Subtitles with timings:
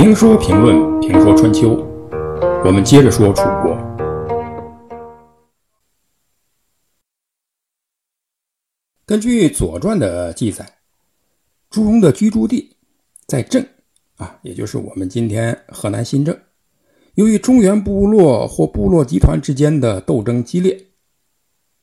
[0.00, 1.70] 评书评论评说春秋，
[2.64, 3.76] 我们接着说楚国。
[9.04, 10.64] 根据《左传》的记载，
[11.68, 12.76] 朱荣的居住地
[13.26, 13.66] 在郑
[14.18, 16.38] 啊，也就是我们今天河南新郑。
[17.14, 20.80] 由于中原部落或部落集团之间的斗争激烈，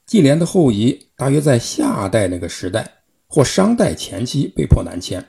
[0.05, 2.89] 晋廉的后裔大约在夏代那个时代
[3.27, 5.21] 或商代前期被迫南迁。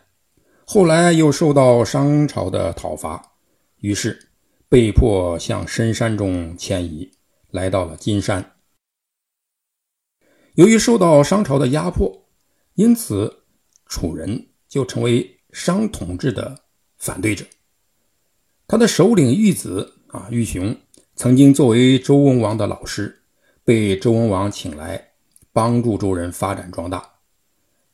[0.69, 3.34] 后来又受到商朝的讨伐，
[3.79, 4.30] 于是
[4.69, 7.12] 被迫向深山中迁移，
[7.52, 8.57] 来到了金山。
[10.55, 12.27] 由于受到商朝的压迫，
[12.74, 13.45] 因此
[13.87, 16.65] 楚人就成为商统治的
[16.98, 17.46] 反对者。
[18.66, 20.77] 他的首领玉子啊，玉雄
[21.15, 23.23] 曾经作为周文王的老师，
[23.62, 25.12] 被周文王请来
[25.52, 27.09] 帮助周人发展壮大。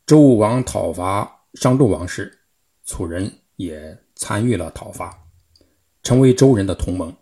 [0.06, 2.38] 周武王讨伐商纣王时，
[2.84, 5.26] 楚人也参与了讨伐，
[6.02, 7.14] 成为周人的同盟。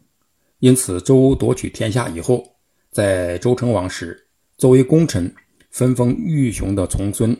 [0.59, 2.57] 因此，周夺取天下以后，
[2.91, 5.35] 在周成王时，作为功臣，
[5.71, 7.37] 分封玉雄的从孙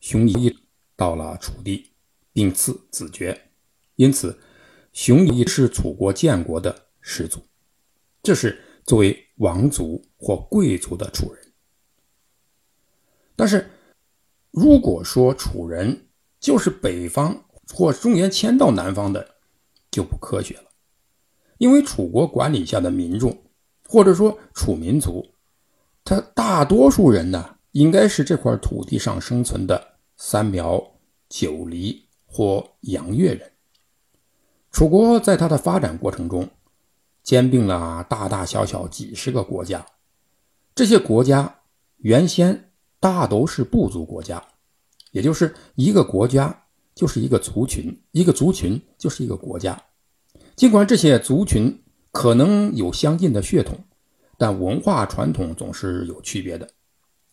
[0.00, 0.56] 熊仪
[0.96, 1.92] 到了楚地，
[2.32, 3.50] 并赐子爵。
[3.96, 4.38] 因此，
[4.92, 7.40] 熊仪是楚国建国的始祖。
[8.22, 11.52] 这是作为王族或贵族的楚人。
[13.36, 13.68] 但是，
[14.50, 16.08] 如果说楚人
[16.40, 19.36] 就是北方，或中原迁到南方的
[19.90, 20.64] 就不科学了，
[21.58, 23.42] 因为楚国管理下的民众，
[23.88, 25.24] 或者说楚民族，
[26.04, 30.82] 他大多数人呢，应该是这块土地上生存的三苗、
[31.28, 33.52] 九黎或杨越人。
[34.70, 36.50] 楚国在它的发展过程中，
[37.22, 39.86] 兼并了大大小小几十个国家，
[40.74, 41.60] 这些国家
[41.98, 44.44] 原先大都是部族国家，
[45.12, 46.63] 也就是一个国家。
[46.94, 49.82] 就是一个族群，一个族群就是一个国家。
[50.56, 53.76] 尽管这些族群可能有相近的血统，
[54.38, 56.68] 但文化传统总是有区别的。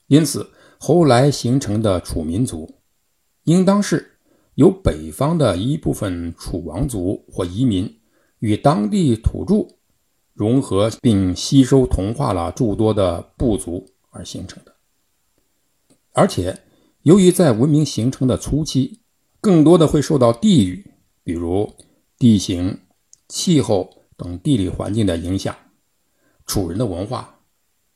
[0.08, 0.50] 因此，
[0.80, 2.80] 后来形成的楚民族，
[3.44, 4.18] 应当是
[4.56, 8.00] 由北方的一部分楚王族或移民
[8.40, 9.68] 与当地土著
[10.34, 14.74] 融合并吸收同化了诸多的部族而形成的。
[16.14, 16.60] 而且，
[17.04, 19.01] 由于在文明形成的初期，
[19.42, 20.94] 更多的会受到地域，
[21.24, 21.76] 比如
[22.18, 22.80] 地形、
[23.28, 25.56] 气候等地理环境的影响。
[26.46, 27.40] 楚人的文化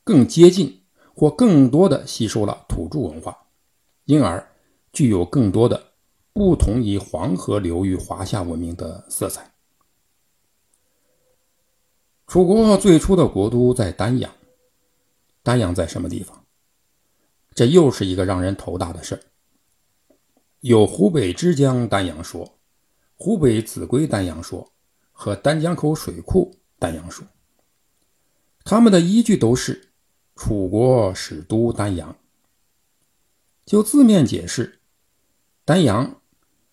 [0.02, 0.82] 更接近
[1.14, 3.46] 或更多的吸收了土著文化，
[4.06, 4.50] 因而
[4.92, 5.92] 具有更多的
[6.32, 9.52] 不同于黄河流域华夏文明的色彩。
[12.26, 14.32] 楚国最初的国都在丹阳，
[15.44, 16.44] 丹阳在什么地方？
[17.54, 19.20] 这又是一个让人头大的事儿。
[20.60, 22.58] 有湖北枝江丹阳说、
[23.14, 24.72] 湖北秭归丹阳说
[25.12, 27.26] 和丹江口水库丹阳说，
[28.64, 29.90] 他们的依据都是
[30.34, 32.16] 楚国始都丹阳。
[33.64, 34.80] 就字面解释，
[35.64, 36.20] 丹阳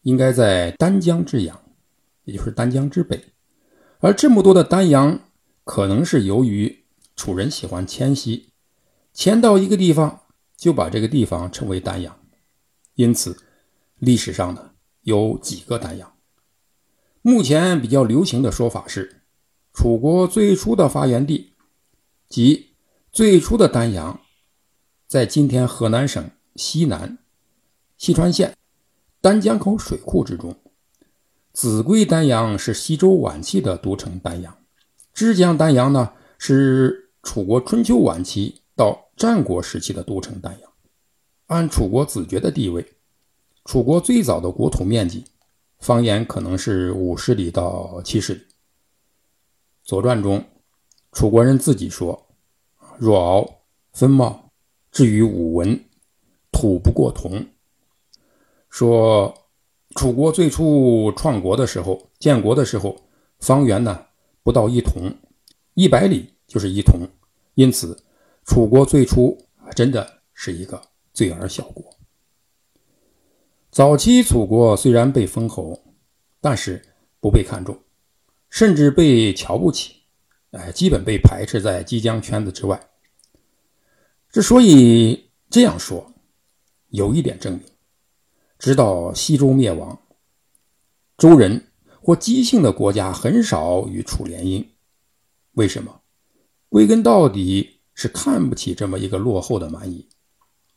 [0.01, 1.61] 应该在丹江之阳，
[2.23, 3.33] 也就是丹江之北，
[3.99, 5.19] 而这么多的丹阳，
[5.63, 6.83] 可能是由于
[7.15, 8.49] 楚人喜欢迁徙，
[9.13, 10.21] 迁到一个地方
[10.55, 12.17] 就把这个地方称为丹阳，
[12.95, 13.37] 因此。
[14.03, 14.71] 历史上呢
[15.03, 16.13] 有几个丹阳，
[17.21, 19.21] 目前比较流行的说法是，
[19.71, 21.53] 楚国最初的发源地，
[22.27, 22.75] 即
[23.13, 24.19] 最初的丹阳，
[25.07, 27.17] 在今天河南省西南
[27.97, 28.53] 西川县
[29.21, 30.53] 丹江口水库之中。
[31.53, 34.57] 秭归丹阳是西周晚期的都城丹阳，
[35.13, 40.69] 枝江丹阳呢是楚国春秋晚期到战国时期的都城丹阳。
[41.47, 42.92] 按楚国子爵的地位。
[43.65, 45.23] 楚国最早的国土面积，
[45.79, 48.39] 方言可能是五十里到七十里。
[49.83, 50.43] 《左传》中，
[51.13, 52.27] 楚国人自己说
[52.99, 53.61] ：“若敖
[53.93, 54.51] 分茂，
[54.91, 55.81] 至于武文，
[56.51, 57.47] 土不过铜。”
[58.69, 59.33] 说
[59.95, 62.97] 楚国最初创国的时候，建国的时候，
[63.39, 64.07] 方圆呢
[64.43, 65.15] 不到一铜，
[65.73, 67.07] 一百里就是一铜，
[67.53, 68.03] 因此
[68.43, 69.37] 楚国最初
[69.73, 70.81] 真的是一个
[71.13, 71.92] 罪儿小国。
[73.73, 75.83] 早期楚国虽然被封侯，
[76.39, 76.79] 但是
[77.19, 77.75] 不被看重，
[78.51, 79.95] 甚至被瞧不起，
[80.51, 82.79] 哎，基本被排斥在姬江圈子之外。
[84.29, 86.13] 之所以这样说，
[86.89, 87.63] 有一点证明：
[88.59, 89.99] 直到西周灭亡，
[91.17, 94.63] 周人或姬姓的国家很少与楚联姻。
[95.53, 96.01] 为什么？
[96.69, 100.07] 归根到底是看不起这么一个落后的蛮夷。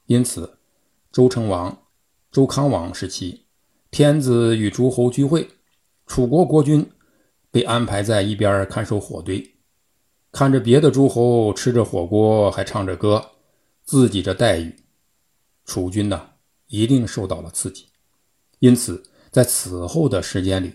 [0.06, 0.60] 因此，
[1.12, 1.82] 周成王。
[2.30, 3.46] 周康王时期，
[3.90, 5.48] 天子与诸侯聚会，
[6.06, 6.90] 楚国国君
[7.50, 9.54] 被安排在一边看守火堆，
[10.32, 13.32] 看着别的诸侯吃着火锅还唱着歌，
[13.84, 14.76] 自己这待遇，
[15.64, 16.30] 楚军呢
[16.66, 17.86] 一定受到了刺激。
[18.58, 20.74] 因此，在此后的时间里，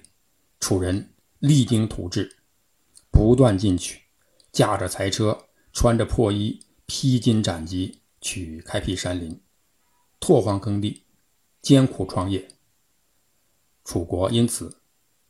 [0.60, 2.38] 楚人励精图治，
[3.12, 4.00] 不断进取，
[4.52, 9.40] 驾着财车，穿着破衣，披荆斩棘，去开辟山林，
[10.20, 11.04] 拓荒耕地，
[11.62, 12.48] 艰苦创业。
[13.84, 14.82] 楚国因此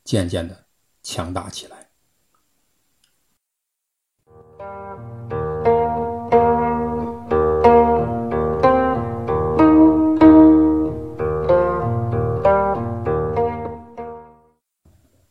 [0.03, 0.65] 渐渐的
[1.01, 1.80] 强大起来。